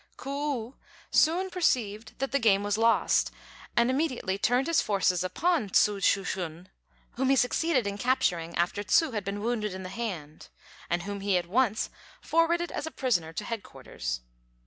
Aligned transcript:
K'u 0.17 0.73
soon 1.11 1.51
perceived 1.51 2.17
that 2.17 2.31
the 2.31 2.39
game 2.39 2.63
was 2.63 2.75
lost, 2.75 3.29
and 3.77 3.91
immediately 3.91 4.35
turned 4.35 4.65
his 4.65 4.81
forces 4.81 5.23
upon 5.23 5.69
Tsu 5.69 5.99
Shu 5.99 6.23
shun, 6.23 6.69
whom 7.17 7.29
he 7.29 7.35
succeeded 7.35 7.85
in 7.85 7.99
capturing, 7.99 8.57
after 8.57 8.81
Tsu 8.81 9.11
had 9.11 9.23
been 9.23 9.41
wounded 9.43 9.75
in 9.75 9.83
the 9.83 9.89
hand, 9.89 10.49
and 10.89 11.03
whom 11.03 11.19
he 11.21 11.37
at 11.37 11.45
once 11.45 11.91
forwarded 12.19 12.71
as 12.71 12.87
a 12.87 12.89
prisoner 12.89 13.31
to 13.31 13.45
headquarters. 13.45 14.21